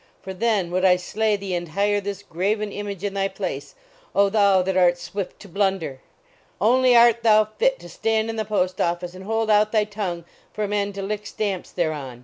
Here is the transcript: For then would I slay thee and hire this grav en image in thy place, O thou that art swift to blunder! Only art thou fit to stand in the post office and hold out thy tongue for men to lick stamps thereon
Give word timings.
For 0.23 0.33
then 0.33 0.71
would 0.71 0.83
I 0.83 0.95
slay 0.95 1.35
thee 1.35 1.53
and 1.53 1.69
hire 1.69 2.01
this 2.01 2.23
grav 2.23 2.59
en 2.59 2.71
image 2.71 3.03
in 3.03 3.13
thy 3.13 3.27
place, 3.27 3.75
O 4.15 4.29
thou 4.29 4.63
that 4.63 4.75
art 4.75 4.97
swift 4.97 5.39
to 5.41 5.47
blunder! 5.47 6.01
Only 6.59 6.95
art 6.95 7.21
thou 7.21 7.45
fit 7.45 7.77
to 7.81 7.87
stand 7.87 8.27
in 8.27 8.35
the 8.35 8.43
post 8.43 8.81
office 8.81 9.13
and 9.13 9.25
hold 9.25 9.51
out 9.51 9.71
thy 9.71 9.83
tongue 9.83 10.25
for 10.53 10.67
men 10.67 10.91
to 10.93 11.03
lick 11.03 11.27
stamps 11.27 11.69
thereon 11.71 12.19